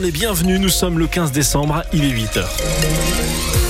Les 0.00 0.12
bienvenus, 0.12 0.60
nous 0.60 0.68
sommes 0.68 1.00
le 1.00 1.08
15 1.08 1.32
décembre, 1.32 1.82
il 1.92 2.04
est 2.04 2.12
8h. 2.12 3.67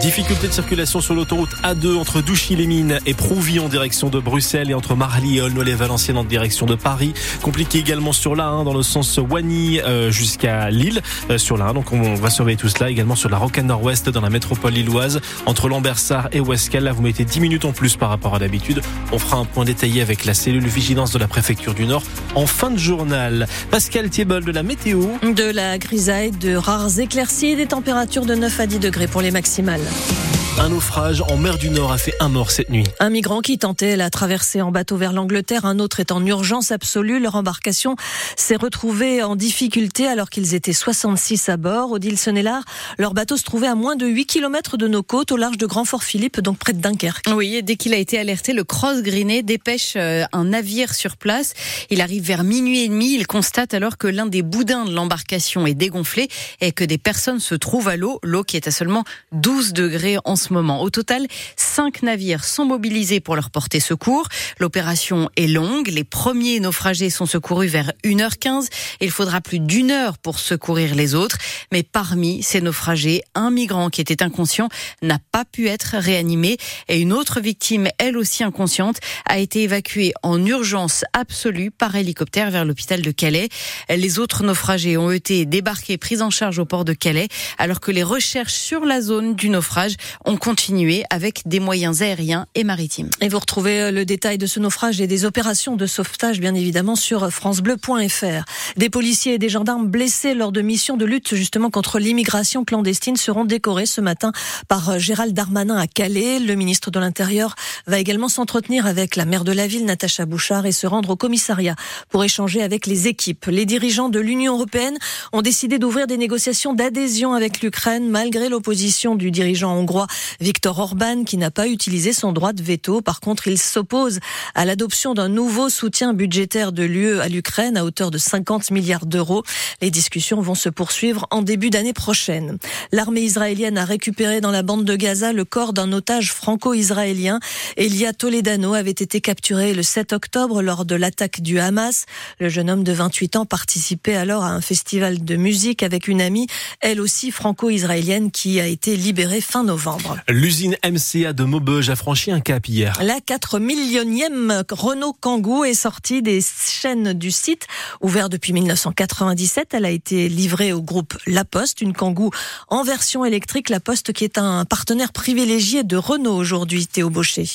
Difficulté 0.00 0.48
de 0.48 0.52
circulation 0.52 1.02
sur 1.02 1.14
l'autoroute 1.14 1.50
A2 1.62 1.98
entre 1.98 2.22
Douchy-les-Mines 2.22 3.00
et 3.04 3.12
Prouvy 3.12 3.60
en 3.60 3.68
direction 3.68 4.08
de 4.08 4.18
Bruxelles 4.18 4.70
et 4.70 4.74
entre 4.74 4.94
Marly 4.94 5.36
et 5.36 5.42
Aulnoy-les-Valenciennes 5.42 6.16
en 6.16 6.24
direction 6.24 6.64
de 6.64 6.74
Paris. 6.74 7.12
Compliqué 7.42 7.80
également 7.80 8.12
sur 8.12 8.34
la 8.34 8.46
1 8.46 8.64
dans 8.64 8.72
le 8.72 8.82
sens 8.82 9.18
Wany 9.18 9.78
euh, 9.80 10.10
jusqu'à 10.10 10.70
Lille 10.70 11.02
euh, 11.28 11.36
sur 11.36 11.58
la 11.58 11.66
1. 11.66 11.74
Donc 11.74 11.92
on 11.92 12.14
va 12.14 12.30
surveiller 12.30 12.56
tout 12.56 12.70
cela 12.70 12.88
également 12.88 13.14
sur 13.14 13.28
la 13.28 13.36
rocade 13.36 13.66
nord-ouest 13.66 14.08
dans 14.08 14.22
la 14.22 14.30
métropole 14.30 14.72
lilloise 14.72 15.20
entre 15.44 15.68
Lambersart 15.68 16.30
et 16.32 16.40
Ouescal. 16.40 16.84
Là 16.84 16.92
vous 16.92 17.02
mettez 17.02 17.26
10 17.26 17.40
minutes 17.40 17.66
en 17.66 17.72
plus 17.72 17.96
par 17.96 18.08
rapport 18.08 18.34
à 18.34 18.38
d'habitude. 18.38 18.80
On 19.12 19.18
fera 19.18 19.36
un 19.36 19.44
point 19.44 19.66
détaillé 19.66 20.00
avec 20.00 20.24
la 20.24 20.32
cellule 20.32 20.66
vigilance 20.66 21.12
de 21.12 21.18
la 21.18 21.28
préfecture 21.28 21.74
du 21.74 21.84
Nord 21.84 22.04
en 22.34 22.46
fin 22.46 22.70
de 22.70 22.78
journal. 22.78 23.46
Pascal 23.70 24.08
Thiebol 24.08 24.44
de 24.44 24.52
la 24.52 24.62
météo. 24.62 25.02
De 25.22 25.52
la 25.52 25.76
grisaille, 25.76 26.30
de 26.30 26.56
rares 26.56 26.98
éclaircies 26.98 27.48
et 27.48 27.56
des 27.56 27.66
températures 27.66 28.24
de 28.24 28.34
9 28.34 28.60
à 28.60 28.66
10 28.66 28.78
degrés 28.78 29.06
pour 29.06 29.20
les 29.20 29.30
maximales. 29.30 29.89
President. 29.90 30.39
Un 30.58 30.70
naufrage 30.70 31.22
en 31.22 31.36
mer 31.36 31.56
du 31.56 31.70
Nord 31.70 31.92
a 31.92 31.96
fait 31.96 32.14
un 32.20 32.28
mort 32.28 32.50
cette 32.50 32.70
nuit. 32.70 32.84
Un 32.98 33.08
migrant 33.08 33.40
qui 33.40 33.56
tentait 33.56 33.96
la 33.96 34.10
traversée 34.10 34.60
en 34.60 34.70
bateau 34.70 34.96
vers 34.96 35.12
l'Angleterre, 35.12 35.64
un 35.64 35.78
autre 35.78 36.00
est 36.00 36.12
en 36.12 36.24
urgence 36.26 36.70
absolue. 36.70 37.18
Leur 37.20 37.36
embarcation 37.36 37.96
s'est 38.36 38.56
retrouvée 38.56 39.22
en 39.22 39.36
difficulté 39.36 40.06
alors 40.06 40.28
qu'ils 40.28 40.54
étaient 40.54 40.72
66 40.72 41.48
à 41.48 41.56
bord. 41.56 41.92
Odile 41.92 42.18
Sonnellard, 42.18 42.64
leur 42.98 43.14
bateau 43.14 43.36
se 43.36 43.44
trouvait 43.44 43.68
à 43.68 43.74
moins 43.74 43.96
de 43.96 44.06
8 44.06 44.26
km 44.26 44.76
de 44.76 44.88
nos 44.88 45.02
côtes, 45.02 45.32
au 45.32 45.36
large 45.36 45.56
de 45.56 45.66
Grand 45.66 45.84
Fort 45.84 46.02
Philippe, 46.02 46.40
donc 46.40 46.58
près 46.58 46.72
de 46.72 46.80
Dunkerque. 46.80 47.26
Oui, 47.34 47.54
et 47.54 47.62
dès 47.62 47.76
qu'il 47.76 47.94
a 47.94 47.98
été 47.98 48.18
alerté, 48.18 48.52
le 48.52 48.64
Cross 48.64 49.02
Greenet 49.02 49.42
dépêche 49.42 49.94
euh, 49.96 50.24
un 50.32 50.44
navire 50.44 50.94
sur 50.94 51.16
place. 51.16 51.54
Il 51.90 52.00
arrive 52.00 52.24
vers 52.24 52.44
minuit 52.44 52.80
et 52.80 52.88
demi. 52.88 53.14
Il 53.14 53.26
constate 53.26 53.72
alors 53.72 53.96
que 53.96 54.08
l'un 54.08 54.26
des 54.26 54.42
boudins 54.42 54.84
de 54.84 54.92
l'embarcation 54.92 55.66
est 55.66 55.74
dégonflé 55.74 56.28
et 56.60 56.72
que 56.72 56.84
des 56.84 56.98
personnes 56.98 57.40
se 57.40 57.54
trouvent 57.54 57.88
à 57.88 57.96
l'eau, 57.96 58.18
l'eau 58.22 58.42
qui 58.42 58.56
est 58.56 58.66
à 58.66 58.70
seulement 58.70 59.04
12 59.32 59.72
degrés 59.72 60.18
en 60.24 60.36
ce 60.40 60.52
moment. 60.52 60.82
Au 60.82 60.90
total, 60.90 61.26
cinq 61.56 62.02
navires 62.02 62.44
sont 62.44 62.64
mobilisés 62.64 63.20
pour 63.20 63.36
leur 63.36 63.50
porter 63.50 63.78
secours. 63.78 64.26
L'opération 64.58 65.30
est 65.36 65.46
longue. 65.46 65.88
Les 65.88 66.04
premiers 66.04 66.58
naufragés 66.58 67.10
sont 67.10 67.26
secourus 67.26 67.68
vers 67.68 67.92
1h15. 68.04 68.68
Il 69.00 69.10
faudra 69.10 69.40
plus 69.40 69.60
d'une 69.60 69.90
heure 69.90 70.18
pour 70.18 70.38
secourir 70.40 70.94
les 70.94 71.14
autres. 71.14 71.38
Mais 71.72 71.82
parmi 71.82 72.42
ces 72.42 72.60
naufragés, 72.60 73.22
un 73.34 73.50
migrant 73.50 73.90
qui 73.90 74.00
était 74.00 74.22
inconscient 74.22 74.68
n'a 75.02 75.18
pas 75.30 75.44
pu 75.44 75.68
être 75.68 75.96
réanimé 75.96 76.56
et 76.88 76.98
une 76.98 77.12
autre 77.12 77.40
victime, 77.40 77.88
elle 77.98 78.16
aussi 78.16 78.42
inconsciente, 78.42 78.98
a 79.26 79.38
été 79.38 79.62
évacuée 79.62 80.12
en 80.22 80.44
urgence 80.44 81.04
absolue 81.12 81.70
par 81.70 81.94
hélicoptère 81.94 82.50
vers 82.50 82.64
l'hôpital 82.64 83.02
de 83.02 83.10
Calais. 83.10 83.48
Les 83.88 84.18
autres 84.18 84.42
naufragés 84.42 84.96
ont 84.96 85.10
été 85.10 85.44
débarqués, 85.44 85.98
pris 85.98 86.22
en 86.22 86.30
charge 86.30 86.58
au 86.58 86.64
port 86.64 86.84
de 86.84 86.92
Calais, 86.92 87.28
alors 87.58 87.80
que 87.80 87.90
les 87.90 88.02
recherches 88.02 88.54
sur 88.54 88.84
la 88.84 89.00
zone 89.00 89.34
du 89.34 89.50
naufrage 89.50 89.96
continué 90.36 91.04
avec 91.10 91.42
des 91.46 91.60
moyens 91.60 92.02
aériens 92.02 92.46
et 92.54 92.64
maritimes. 92.64 93.10
Et 93.20 93.28
vous 93.28 93.38
retrouvez 93.38 93.80
euh, 93.80 93.90
le 93.90 94.04
détail 94.04 94.38
de 94.38 94.46
ce 94.46 94.60
naufrage 94.60 95.00
et 95.00 95.06
des 95.06 95.24
opérations 95.24 95.76
de 95.76 95.86
sauvetage, 95.86 96.40
bien 96.40 96.54
évidemment, 96.54 96.96
sur 96.96 97.30
francebleu.fr. 97.30 98.44
Des 98.76 98.90
policiers 98.90 99.34
et 99.34 99.38
des 99.38 99.48
gendarmes 99.48 99.86
blessés 99.86 100.34
lors 100.34 100.52
de 100.52 100.60
missions 100.60 100.96
de 100.96 101.04
lutte 101.04 101.34
justement 101.34 101.70
contre 101.70 101.98
l'immigration 101.98 102.64
clandestine 102.64 103.16
seront 103.16 103.44
décorés 103.44 103.86
ce 103.86 104.00
matin 104.00 104.32
par 104.68 104.90
euh, 104.90 104.98
Gérald 104.98 105.34
Darmanin 105.34 105.76
à 105.76 105.86
Calais. 105.86 106.38
Le 106.38 106.54
ministre 106.54 106.90
de 106.90 106.98
l'Intérieur 106.98 107.54
va 107.86 107.98
également 107.98 108.28
s'entretenir 108.28 108.86
avec 108.86 109.16
la 109.16 109.24
maire 109.24 109.44
de 109.44 109.52
la 109.52 109.66
ville, 109.66 109.84
Natacha 109.84 110.26
Bouchard, 110.26 110.66
et 110.66 110.72
se 110.72 110.86
rendre 110.86 111.10
au 111.10 111.16
commissariat 111.16 111.76
pour 112.08 112.24
échanger 112.24 112.62
avec 112.62 112.86
les 112.86 113.08
équipes. 113.08 113.46
Les 113.46 113.66
dirigeants 113.66 114.08
de 114.08 114.20
l'Union 114.20 114.54
européenne 114.54 114.98
ont 115.32 115.42
décidé 115.42 115.78
d'ouvrir 115.78 116.06
des 116.06 116.16
négociations 116.16 116.74
d'adhésion 116.74 117.34
avec 117.34 117.62
l'Ukraine 117.62 118.08
malgré 118.08 118.48
l'opposition 118.48 119.14
du 119.14 119.30
dirigeant 119.30 119.74
hongrois 119.74 120.06
Viktor 120.40 120.78
Orban 120.78 121.24
qui 121.24 121.36
n'a 121.36 121.50
pas 121.50 121.68
utilisé 121.68 122.12
son 122.12 122.32
droit 122.32 122.52
de 122.52 122.62
veto. 122.62 123.00
Par 123.00 123.20
contre, 123.20 123.46
il 123.48 123.58
s'oppose 123.58 124.20
à 124.54 124.64
l'adoption 124.64 125.14
d'un 125.14 125.28
nouveau 125.28 125.68
soutien 125.68 126.12
budgétaire 126.12 126.72
de 126.72 126.82
l'UE 126.82 127.20
à 127.20 127.28
l'Ukraine 127.28 127.76
à 127.76 127.84
hauteur 127.84 128.10
de 128.10 128.18
50 128.18 128.70
milliards 128.70 129.06
d'euros. 129.06 129.42
Les 129.80 129.90
discussions 129.90 130.40
vont 130.40 130.54
se 130.54 130.68
poursuivre 130.68 131.26
en 131.30 131.42
début 131.42 131.70
d'année 131.70 131.92
prochaine. 131.92 132.58
L'armée 132.92 133.22
israélienne 133.22 133.78
a 133.78 133.84
récupéré 133.84 134.40
dans 134.40 134.50
la 134.50 134.62
bande 134.62 134.84
de 134.84 134.96
Gaza 134.96 135.32
le 135.32 135.44
corps 135.44 135.72
d'un 135.72 135.92
otage 135.92 136.32
franco-israélien. 136.32 137.40
Elia 137.76 138.12
Toledano 138.12 138.74
avait 138.74 138.90
été 138.90 139.20
capturé 139.20 139.74
le 139.74 139.82
7 139.82 140.12
octobre 140.12 140.62
lors 140.62 140.84
de 140.84 140.94
l'attaque 140.94 141.40
du 141.40 141.58
Hamas. 141.58 142.06
Le 142.38 142.48
jeune 142.48 142.70
homme 142.70 142.84
de 142.84 142.92
28 142.92 143.36
ans 143.36 143.46
participait 143.46 144.16
alors 144.16 144.44
à 144.44 144.50
un 144.50 144.60
festival 144.60 145.24
de 145.24 145.36
musique 145.36 145.82
avec 145.82 146.08
une 146.08 146.20
amie, 146.20 146.46
elle 146.80 147.00
aussi 147.00 147.30
franco-israélienne, 147.30 148.30
qui 148.30 148.60
a 148.60 148.66
été 148.66 148.96
libérée 148.96 149.40
fin 149.40 149.64
novembre. 149.64 150.09
L'usine 150.28 150.76
MCA 150.84 151.32
de 151.32 151.44
Maubeuge 151.44 151.90
a 151.90 151.96
franchi 151.96 152.30
un 152.30 152.40
cap 152.40 152.66
hier. 152.66 152.98
La 153.02 153.20
4 153.20 153.58
millionième 153.58 154.64
Renault 154.70 155.12
Kangoo 155.12 155.64
est 155.64 155.74
sortie 155.74 156.22
des 156.22 156.40
chaînes 156.40 157.12
du 157.12 157.30
site. 157.30 157.66
Ouvert 158.00 158.28
depuis 158.28 158.52
1997, 158.52 159.74
elle 159.74 159.84
a 159.84 159.90
été 159.90 160.28
livrée 160.28 160.72
au 160.72 160.82
groupe 160.82 161.16
La 161.26 161.44
Poste, 161.44 161.80
une 161.80 161.92
Kangoo 161.92 162.30
en 162.68 162.82
version 162.82 163.24
électrique. 163.24 163.68
La 163.68 163.80
Poste 163.80 164.12
qui 164.12 164.24
est 164.24 164.38
un 164.38 164.64
partenaire 164.64 165.12
privilégié 165.12 165.82
de 165.84 165.96
Renault 165.96 166.34
aujourd'hui, 166.34 166.86
Théo 166.86 167.10
Baucher. 167.10 167.46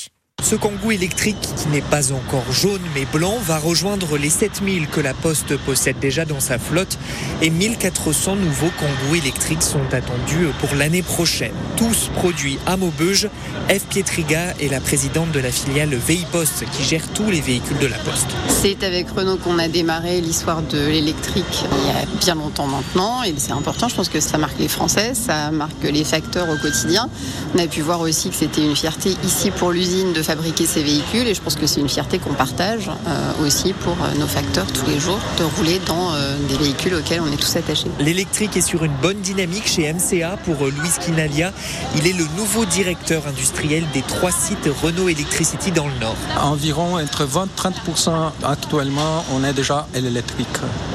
Ce 0.45 0.55
Kangoo 0.55 0.91
électrique, 0.91 1.41
qui 1.57 1.69
n'est 1.69 1.81
pas 1.81 2.11
encore 2.11 2.51
jaune 2.51 2.83
mais 2.93 3.05
blanc, 3.11 3.35
va 3.43 3.57
rejoindre 3.57 4.15
les 4.15 4.29
7000 4.29 4.87
que 4.89 5.01
la 5.01 5.15
Poste 5.15 5.57
possède 5.57 5.97
déjà 5.97 6.23
dans 6.23 6.39
sa 6.39 6.59
flotte 6.59 6.99
et 7.41 7.49
1400 7.49 8.35
nouveaux 8.35 8.69
Kangoo 8.79 9.15
électriques 9.15 9.63
sont 9.63 9.91
attendus 9.91 10.49
pour 10.59 10.75
l'année 10.75 11.01
prochaine. 11.01 11.53
Tous 11.77 12.11
produits 12.13 12.59
à 12.67 12.77
Maubeuge. 12.77 13.27
F. 13.69 13.85
Pietriga 13.89 14.53
est 14.61 14.69
la 14.69 14.79
présidente 14.81 15.31
de 15.31 15.39
la 15.39 15.51
filiale 15.51 15.95
VI 15.95 16.23
Poste 16.31 16.63
qui 16.73 16.83
gère 16.83 17.07
tous 17.15 17.31
les 17.31 17.41
véhicules 17.41 17.79
de 17.79 17.87
la 17.87 17.97
Poste. 17.97 18.27
C'est 18.47 18.83
avec 18.83 19.09
Renault 19.09 19.37
qu'on 19.37 19.57
a 19.57 19.67
démarré 19.67 20.21
l'histoire 20.21 20.61
de 20.61 20.77
l'électrique 20.77 21.65
il 21.71 21.87
y 21.87 21.89
a 21.89 22.05
bien 22.19 22.35
longtemps 22.35 22.67
maintenant 22.67 23.23
et 23.23 23.33
c'est 23.37 23.53
important. 23.53 23.87
Je 23.87 23.95
pense 23.95 24.09
que 24.09 24.19
ça 24.19 24.37
marque 24.37 24.59
les 24.59 24.67
Français, 24.67 25.15
ça 25.15 25.49
marque 25.49 25.81
les 25.83 26.03
facteurs 26.03 26.49
au 26.49 26.57
quotidien. 26.57 27.09
On 27.55 27.57
a 27.57 27.65
pu 27.65 27.81
voir 27.81 28.01
aussi 28.01 28.29
que 28.29 28.35
c'était 28.35 28.63
une 28.63 28.75
fierté 28.75 29.15
ici 29.23 29.49
pour 29.49 29.71
l'usine 29.71 30.13
de 30.13 30.21
fabriquer 30.25 30.65
ces 30.65 30.81
véhicules 30.81 31.27
et 31.27 31.35
je 31.35 31.41
pense 31.41 31.55
que 31.55 31.67
c'est 31.67 31.79
une 31.79 31.89
fierté 31.89 32.17
qu'on 32.17 32.33
partage 32.33 32.89
euh, 32.89 33.45
aussi 33.45 33.73
pour 33.73 33.93
euh, 33.93 34.19
nos 34.19 34.25
facteurs 34.25 34.65
tous 34.65 34.87
les 34.89 34.99
jours 34.99 35.19
de 35.37 35.43
rouler 35.43 35.79
dans 35.85 36.13
euh, 36.13 36.35
des 36.49 36.57
véhicules 36.57 36.95
auxquels 36.95 37.21
on 37.21 37.31
est 37.31 37.37
tous 37.37 37.55
attachés. 37.55 37.89
L'électrique 37.99 38.57
est 38.57 38.61
sur 38.61 38.83
une 38.83 38.95
bonne 39.03 39.19
dynamique 39.21 39.67
chez 39.67 39.93
MCA 39.93 40.37
pour 40.37 40.65
Luis 40.65 40.89
Quinalia. 40.99 41.53
Il 41.95 42.07
est 42.07 42.13
le 42.13 42.25
nouveau 42.37 42.65
directeur 42.65 43.27
industriel 43.27 43.83
des 43.93 44.01
trois 44.01 44.31
sites 44.31 44.67
Renault 44.81 45.09
Electricity 45.09 45.71
dans 45.71 45.87
le 45.87 45.93
Nord. 46.01 46.17
Environ 46.41 46.97
entre 46.97 47.25
20 47.25 47.45
et 47.45 47.91
30% 47.91 48.11
actuellement, 48.43 49.23
on 49.31 49.43
est 49.43 49.53
déjà 49.53 49.87
à 49.93 49.99
l'électrique. 49.99 50.47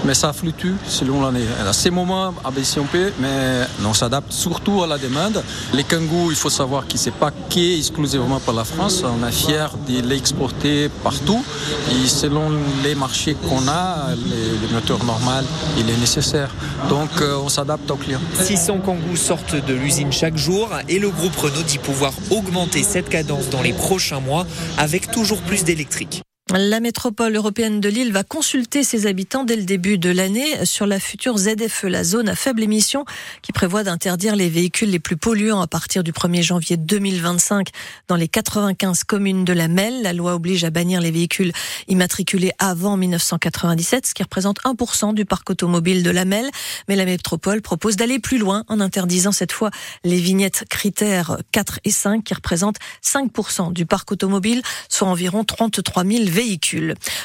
Mais 0.05 0.15
ça 0.15 0.33
fluctue 0.33 0.75
selon 0.89 1.23
l'année. 1.23 1.47
À 1.65 1.73
ces 1.73 1.91
moments, 1.91 2.35
si 2.63 2.81
on 2.81 2.85
peut, 2.85 3.13
mais 3.21 3.67
on 3.85 3.95
s'adapte 3.95 4.33
surtout 4.33 4.83
à 4.83 4.89
la 4.89 4.99
demande. 4.99 5.43
Les 5.73 5.85
Kangoo, 5.85 6.31
il 6.31 6.37
faut 6.37 6.51
savoir 6.51 6.87
qu'ils 6.87 6.99
ne 6.99 7.05
sont 7.05 7.19
pas 7.19 7.31
qu'est 7.49 7.79
exclusivement 7.79 8.41
pour 8.41 8.55
la 8.55 8.65
France 8.65 9.05
on 9.21 9.27
est 9.27 9.33
fier 9.33 9.71
de 9.89 10.01
l'exporter 10.01 10.89
partout. 11.03 11.45
Et 11.91 12.09
selon 12.09 12.51
les 12.83 12.95
marchés 12.95 13.35
qu'on 13.35 13.69
a, 13.69 14.15
le 14.15 14.73
moteur 14.73 15.05
normal, 15.05 15.45
il 15.79 15.89
est 15.91 15.97
nécessaire. 15.97 16.51
Donc 16.89 17.11
euh, 17.21 17.37
on 17.43 17.49
s'adapte 17.49 17.91
aux 17.91 17.97
clients. 17.97 18.21
600 18.41 18.79
Kangoo 18.79 19.17
sortent 19.17 19.57
de 19.57 19.75
l'usine 19.75 20.13
chaque 20.13 20.37
jour 20.37 20.69
et 20.89 20.99
le 20.99 21.11
groupe 21.11 21.37
Renault 21.37 21.63
dit 21.67 21.79
pouvoir 21.79 22.13
augmenter 22.31 22.83
cette 22.83 23.09
cadence 23.09 23.49
dans 23.51 23.63
les 23.63 23.73
prochains 23.73 24.21
mois 24.21 24.47
avec 24.79 25.11
toujours 25.11 25.41
plus 25.43 25.65
d'électrique. 25.65 26.23
La 26.53 26.81
métropole 26.81 27.37
européenne 27.37 27.81
de 27.81 27.89
Lille 27.89 28.13
va 28.13 28.25
consulter 28.25 28.83
ses 28.83 29.07
habitants 29.07 29.45
dès 29.45 29.55
le 29.55 29.63
début 29.63 29.99
de 29.99 30.11
l'année 30.11 30.65
sur 30.65 30.85
la 30.85 30.99
future 30.99 31.39
ZFE, 31.39 31.85
la 31.85 32.03
zone 32.03 32.29
à 32.29 32.35
faible 32.35 32.65
émission, 32.65 33.05
qui 33.41 33.53
prévoit 33.53 33.85
d'interdire 33.85 34.35
les 34.35 34.49
véhicules 34.49 34.91
les 34.91 34.99
plus 34.99 35.17
polluants 35.17 35.61
à 35.61 35.69
partir 35.69 36.03
du 36.03 36.11
1er 36.11 36.43
janvier 36.43 36.77
2025 36.77 37.69
dans 38.09 38.17
les 38.17 38.27
95 38.27 39.05
communes 39.05 39.45
de 39.45 39.53
la 39.53 39.69
MEL. 39.69 40.03
La 40.03 40.13
loi 40.13 40.35
oblige 40.35 40.65
à 40.65 40.71
bannir 40.71 41.01
les 41.01 41.13
véhicules 41.13 41.53
immatriculés 41.87 42.51
avant 42.59 42.97
1997, 42.97 44.07
ce 44.07 44.15
qui 44.15 44.25
représente 44.25 44.61
1% 44.65 45.15
du 45.15 45.25
parc 45.25 45.51
automobile 45.51 46.03
de 46.03 46.11
la 46.11 46.25
MEL. 46.25 46.51
Mais 46.89 46.97
la 46.97 47.05
métropole 47.05 47.63
propose 47.63 47.95
d'aller 47.95 48.19
plus 48.19 48.39
loin 48.39 48.65
en 48.67 48.81
interdisant 48.81 49.31
cette 49.31 49.53
fois 49.53 49.71
les 50.03 50.19
vignettes 50.19 50.65
critères 50.69 51.37
4 51.53 51.79
et 51.85 51.93
5 51.93 52.25
qui 52.25 52.35
représentent 52.35 52.79
5% 53.05 53.73
du 53.73 53.87
parc 53.87 54.11
automobile, 54.11 54.63
soit 54.89 55.07
environ 55.07 55.45
33 55.45 56.05
000 56.05 56.25
véhicules 56.25 56.40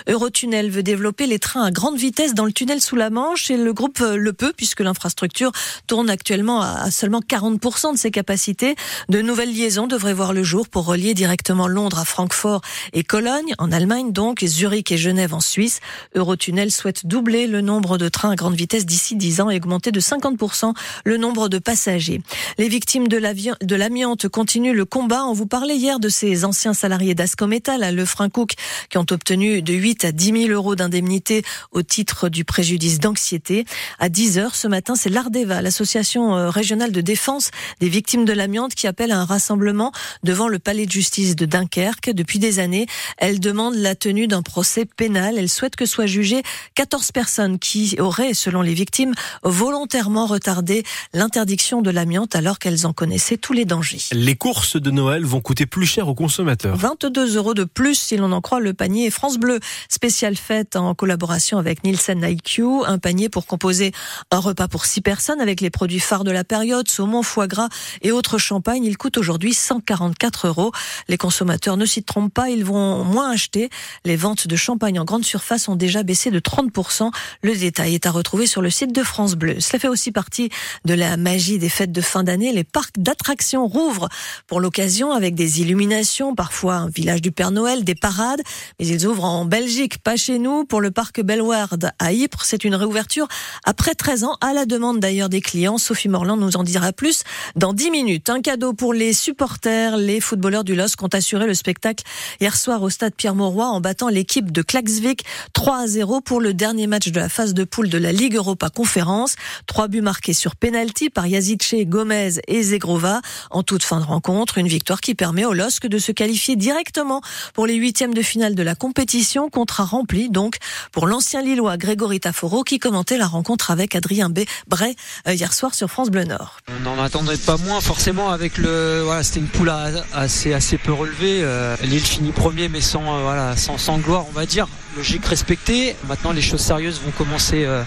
Eurotunnel 0.08 0.70
veut 0.70 0.84
développer 0.84 1.28
les 1.28 1.40
trains 1.40 1.64
à 1.64 1.72
grande 1.72 1.98
vitesse 1.98 2.34
dans 2.34 2.46
le 2.46 2.52
tunnel 2.52 2.82
sous 2.82 2.96
la 2.96 3.10
Manche 3.10 3.50
et 3.50 3.58
le 3.58 3.74
groupe 3.74 4.00
le 4.00 4.34
peut 4.34 4.54
puisque 4.56 4.82
l'infrastructure 4.82 5.52
tourne 5.88 6.10
actuellement 6.10 6.62
à 6.62 6.92
seulement 6.92 7.22
40% 7.22 7.94
de 7.94 7.98
ses 7.98 8.12
capacités. 8.12 8.76
De 9.10 9.22
nouvelles 9.22 9.54
liaisons 9.54 9.88
devraient 9.88 10.14
voir 10.14 10.34
le 10.34 10.44
jour 10.44 10.68
pour 10.68 10.86
relier 10.86 11.14
directement 11.14 11.68
Londres 11.68 12.00
à 12.00 12.06
Francfort 12.06 12.62
et 12.94 13.04
Cologne 13.04 13.54
en 13.58 13.72
Allemagne 13.72 14.12
donc, 14.12 14.44
Zurich 14.46 14.92
et 14.92 14.98
Genève 14.98 15.34
en 15.34 15.40
Suisse. 15.40 15.80
Eurotunnel 16.16 16.72
souhaite 16.72 17.06
doubler 17.06 17.48
le 17.48 17.62
nombre 17.62 17.98
de 17.98 18.10
trains 18.10 18.32
à 18.32 18.36
grande 18.36 18.56
vitesse 18.56 18.86
d'ici 18.86 19.16
10 19.16 19.42
ans 19.42 19.50
et 19.50 19.58
augmenter 19.58 19.92
de 19.92 20.00
50% 20.00 20.74
le 21.06 21.18
nombre 21.18 21.50
de 21.50 21.58
passagers. 21.58 22.22
Les 22.58 22.70
victimes 22.70 23.08
de 23.08 23.76
l'amiante 23.76 24.28
continuent 24.28 24.76
le 24.76 24.86
combat. 24.86 25.24
On 25.26 25.34
vous 25.34 25.48
parlait 25.48 25.78
hier 25.78 26.00
de 26.00 26.10
ces 26.10 26.46
anciens 26.46 26.74
salariés 26.74 27.16
d'Ascométal 27.16 27.84
à 27.84 27.92
Lefrancouc 27.92 28.54
qui 28.90 28.98
ont 28.98 29.05
obtenu 29.12 29.62
de 29.62 29.74
8 29.74 30.06
à 30.06 30.12
10 30.12 30.48
000 30.48 30.54
euros 30.54 30.76
d'indemnité 30.76 31.44
au 31.72 31.82
titre 31.82 32.30
du 32.30 32.46
préjudice 32.46 33.00
d'anxiété. 33.00 33.66
À 34.00 34.10
10 34.10 34.38
heures 34.38 34.56
ce 34.56 34.68
matin, 34.68 34.96
c'est 34.96 35.10
l'Ardeva, 35.10 35.62
l'association 35.62 36.36
euh, 36.36 36.50
régionale 36.50 36.92
de 36.92 37.02
défense 37.02 37.52
des 37.80 37.90
victimes 37.90 38.26
de 38.26 38.34
l'amiante 38.34 38.76
qui 38.76 38.88
appelle 38.88 39.12
à 39.12 39.20
un 39.20 39.26
rassemblement 39.26 39.92
devant 40.24 40.48
le 40.48 40.60
palais 40.60 40.86
de 40.86 40.92
justice 40.92 41.36
de 41.36 41.46
Dunkerque. 41.46 42.12
Depuis 42.12 42.40
des 42.40 42.60
années, 42.60 42.88
elle 43.18 43.40
demande 43.40 43.76
la 43.76 43.96
tenue 43.96 44.28
d'un 44.28 44.42
procès 44.42 44.86
pénal. 44.86 45.38
Elle 45.38 45.50
souhaite 45.50 45.76
que 45.76 45.86
soient 45.86 46.06
jugées 46.06 46.44
14 46.76 47.12
personnes 47.12 47.60
qui 47.60 47.96
auraient, 48.00 48.34
selon 48.34 48.62
les 48.62 48.74
victimes, 48.74 49.14
volontairement 49.44 50.26
retardé 50.26 50.84
l'interdiction 51.14 51.82
de 51.82 51.92
l'amiante 51.92 52.36
alors 52.36 52.60
qu'elles 52.60 52.86
en 52.86 52.94
connaissaient 52.94 53.38
tous 53.38 53.54
les 53.54 53.66
dangers. 53.66 54.02
Les 54.12 54.36
courses 54.36 54.80
de 54.82 54.92
Noël 54.92 55.26
vont 55.26 55.42
coûter 55.42 55.66
plus 55.66 55.86
cher 55.86 56.08
aux 56.08 56.16
consommateurs. 56.16 56.76
22 56.76 57.36
euros 57.38 57.54
de 57.54 57.64
plus 57.64 57.96
si 57.96 58.18
l'on 58.18 58.32
en 58.32 58.42
croit 58.42 58.60
le 58.60 58.74
panier 58.86 59.10
France 59.10 59.40
Bleu. 59.40 59.60
Spécial 59.90 60.36
fête 60.36 60.76
en 60.76 60.94
collaboration 60.94 61.58
avec 61.58 61.84
Nielsen 61.84 62.24
IQ. 62.24 62.86
Un 62.86 63.00
panier 63.00 63.30
pour 63.30 63.48
composer 63.48 63.94
un 64.30 64.38
repas 64.38 64.68
pour 64.68 64.86
6 64.86 65.02
personnes 65.02 65.42
avec 65.42 65.60
les 65.60 65.72
produits 65.72 66.00
phares 66.00 66.24
de 66.24 66.30
la 66.30 66.44
période, 66.44 66.88
saumon, 66.88 67.24
foie 67.24 67.48
gras 67.48 67.70
et 68.04 68.12
autres 68.12 68.38
champagnes. 68.38 68.86
Il 68.86 68.96
coûte 68.96 69.18
aujourd'hui 69.18 69.56
144 69.56 70.46
euros. 70.50 70.72
Les 71.08 71.18
consommateurs 71.18 71.78
ne 71.78 71.86
s'y 71.88 72.04
trompent 72.04 72.32
pas, 72.32 72.52
ils 72.52 72.64
vont 72.64 73.04
moins 73.04 73.32
acheter. 73.32 73.72
Les 74.04 74.16
ventes 74.16 74.46
de 74.46 74.56
champagne 74.56 75.00
en 75.00 75.04
grande 75.04 75.26
surface 75.26 75.68
ont 75.68 75.76
déjà 75.76 76.04
baissé 76.04 76.30
de 76.30 76.40
30%. 76.40 77.10
Le 77.42 77.56
détail 77.56 77.96
est 77.96 78.06
à 78.06 78.12
retrouver 78.12 78.46
sur 78.46 78.62
le 78.62 78.70
site 78.70 78.94
de 78.94 79.02
France 79.02 79.34
Bleu. 79.34 79.60
Cela 79.62 79.80
fait 79.80 79.88
aussi 79.88 80.12
partie 80.12 80.52
de 80.86 80.94
la 80.94 81.18
magie 81.18 81.58
des 81.58 81.70
fêtes 81.70 81.92
de 81.92 82.02
fin 82.02 82.24
d'année. 82.24 82.54
Les 82.54 82.64
parcs 82.64 83.00
d'attractions 83.00 83.66
rouvrent 83.66 84.10
pour 84.46 84.60
l'occasion 84.60 85.12
avec 85.12 85.34
des 85.34 85.62
illuminations, 85.62 86.36
parfois 86.36 86.76
un 86.76 86.90
village 86.90 87.24
du 87.24 87.32
Père 87.32 87.50
Noël, 87.50 87.84
des 87.84 87.96
parades. 87.96 88.44
Mais 88.80 88.88
ils 88.88 89.08
ouvrent 89.08 89.24
en 89.24 89.46
Belgique, 89.46 90.00
pas 90.00 90.18
chez 90.18 90.38
nous, 90.38 90.66
pour 90.66 90.82
le 90.82 90.92
parc 90.92 91.22
Belward 91.22 91.92
à 92.00 92.12
Ypres. 92.12 92.44
C'est 92.44 92.64
une 92.64 92.76
réouverture 92.76 93.28
après 93.64 93.96
13 93.96 94.26
ans, 94.26 94.38
à 94.42 94.54
la 94.54 94.66
demande 94.66 95.00
d'ailleurs 95.00 95.30
des 95.30 95.42
clients. 95.42 95.78
Sophie 95.78 96.10
Morland 96.10 96.38
nous 96.38 96.58
en 96.58 96.64
dira 96.64 96.92
plus 96.92 97.24
dans 97.56 97.74
10 97.74 97.92
minutes. 97.92 98.30
Un 98.30 98.42
cadeau 98.42 98.74
pour 98.74 98.94
les 98.94 99.14
supporters. 99.14 99.98
Les 99.98 100.20
footballeurs 100.20 100.64
du 100.64 100.76
LOSC 100.76 101.02
ont 101.04 101.08
assuré 101.08 101.48
le 101.48 101.54
spectacle 101.54 102.04
hier 102.42 102.56
soir 102.56 102.82
au 102.82 102.90
stade 102.90 103.16
Pierre-Mauroy 103.16 103.66
en 103.66 103.80
battant 103.80 104.10
l'équipe 104.10 104.52
de 104.52 104.62
Klaxvik 104.62 105.24
3 105.54 105.78
à 105.78 105.88
0 105.88 106.22
pour 106.22 106.42
le 106.42 106.54
dernier 106.54 106.88
match 106.88 107.10
de 107.10 107.20
la 107.20 107.30
phase 107.30 107.54
de 107.54 107.64
poule 107.64 107.90
de 107.90 107.98
la 107.98 108.12
Ligue 108.12 108.36
Europa 108.36 108.70
Conférence. 108.70 109.36
Trois 109.68 109.88
buts 109.88 110.02
marqués 110.02 110.34
sur 110.34 110.56
penalty 110.56 111.10
par 111.10 111.28
Yazice, 111.28 111.86
Gomez 111.86 112.42
et 112.48 112.62
Zegrova 112.62 113.22
en 113.52 113.64
toute 113.64 113.84
fin 113.84 114.00
de 114.00 114.06
rencontre. 114.06 114.58
Une 114.58 114.68
victoire 114.68 115.00
qui 115.00 115.16
permet 115.16 115.46
au 115.46 115.54
LOSC 115.54 115.88
de 115.88 115.98
se 115.98 116.12
qualifier 116.12 116.56
directement 116.56 117.22
pour 117.54 117.68
les 117.68 117.76
huitièmes 117.76 118.14
de 118.14 118.22
finale 118.22 118.56
de 118.56 118.65
la 118.66 118.76
compétition. 118.76 119.50
Contrat 119.50 119.86
rempli 119.86 120.30
donc 120.30 120.58
pour 120.92 121.08
l'ancien 121.08 121.42
Lillois 121.42 121.78
Grégory 121.78 122.20
Taforo 122.20 122.64
qui 122.64 122.80
commentait 122.80 123.18
la 123.18 123.28
rencontre 123.28 123.72
avec 123.72 123.96
Adrien 123.96 124.30
B. 124.30 124.40
Bray 124.68 124.96
euh, 125.28 125.34
hier 125.34 125.54
soir 125.54 125.74
sur 125.74 125.90
France 125.90 126.10
Bleu 126.10 126.26
Nord. 126.26 126.58
On 126.68 126.84
n'en 126.84 127.02
attendrait 127.02 127.38
pas 127.38 127.58
moins 127.58 127.80
forcément 127.80 128.32
avec 128.32 128.58
le 128.58 129.04
voilà 129.06 129.24
c'était 129.24 129.40
une 129.40 129.48
poule 129.48 129.72
assez 130.14 130.54
assez 130.54 130.78
peu 130.78 130.92
relevée. 130.92 131.42
Euh, 131.44 131.76
Lille 131.84 132.02
finit 132.02 132.32
premier 132.32 132.68
mais 132.68 132.82
sans 132.82 133.04
euh, 133.04 133.22
voilà 133.22 133.56
sans, 133.56 133.78
sans 133.78 134.00
gloire 134.00 134.26
on 134.28 134.34
va 134.34 134.46
dire 134.46 134.68
logique 134.96 135.26
respectée. 135.26 135.96
Maintenant, 136.08 136.32
les 136.32 136.42
choses 136.42 136.62
sérieuses 136.62 137.02
vont 137.04 137.12
commencer 137.12 137.66
euh, 137.66 137.84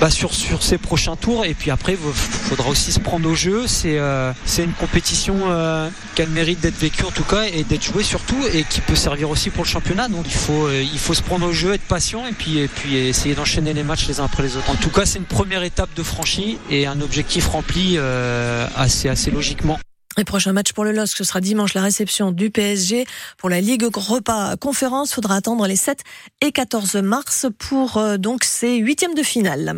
bah, 0.00 0.10
sur, 0.10 0.34
sur 0.34 0.62
ces 0.62 0.78
prochains 0.78 1.16
tours. 1.16 1.44
Et 1.44 1.54
puis 1.54 1.70
après, 1.70 1.92
il 1.92 1.98
faudra 1.98 2.68
aussi 2.68 2.92
se 2.92 3.00
prendre 3.00 3.28
au 3.28 3.34
jeu. 3.34 3.66
C'est 3.66 3.98
euh, 3.98 4.32
une 4.58 4.72
compétition 4.72 5.36
euh, 5.46 5.88
qui 6.14 6.22
a 6.22 6.26
le 6.26 6.30
mérite 6.32 6.60
d'être 6.60 6.78
vécue 6.78 7.04
en 7.04 7.10
tout 7.10 7.24
cas 7.24 7.44
et 7.44 7.64
d'être 7.64 7.84
jouée 7.84 8.02
surtout 8.02 8.38
et 8.52 8.64
qui 8.64 8.80
peut 8.80 8.96
servir 8.96 9.30
aussi 9.30 9.50
pour 9.50 9.64
le 9.64 9.68
championnat. 9.68 10.08
Donc 10.08 10.26
il 10.26 10.36
faut, 10.36 10.70
il 10.70 10.98
faut 10.98 11.14
se 11.14 11.22
prendre 11.22 11.46
au 11.46 11.52
jeu, 11.52 11.74
être 11.74 11.82
patient 11.82 12.26
et 12.26 12.32
puis, 12.32 12.58
et 12.58 12.68
puis 12.68 12.96
essayer 12.96 13.34
d'enchaîner 13.34 13.72
les 13.72 13.82
matchs 13.82 14.08
les 14.08 14.20
uns 14.20 14.24
après 14.24 14.42
les 14.42 14.56
autres. 14.56 14.70
En 14.70 14.76
tout 14.76 14.90
cas, 14.90 15.06
c'est 15.06 15.18
une 15.18 15.24
première 15.24 15.62
étape 15.62 15.90
de 15.96 16.02
franchie 16.02 16.58
et 16.70 16.86
un 16.86 17.00
objectif 17.00 17.46
rempli 17.48 17.98
assez, 18.76 19.08
assez 19.08 19.30
logiquement. 19.30 19.78
Les 20.18 20.24
prochains 20.24 20.54
matchs 20.54 20.72
pour 20.72 20.84
le 20.84 20.92
LOSC, 20.92 21.14
ce 21.14 21.24
sera 21.24 21.42
dimanche 21.42 21.74
la 21.74 21.82
réception 21.82 22.32
du 22.32 22.50
PSG. 22.50 23.06
Pour 23.36 23.50
la 23.50 23.60
Ligue 23.60 23.84
Repas 23.94 24.56
Conférence, 24.56 25.12
faudra 25.12 25.36
attendre 25.36 25.66
les 25.66 25.76
7 25.76 26.02
et 26.40 26.52
14 26.52 26.96
mars 26.96 27.46
pour 27.58 28.00
donc 28.18 28.44
ces 28.44 28.76
huitièmes 28.76 29.14
de 29.14 29.22
finale. 29.22 29.74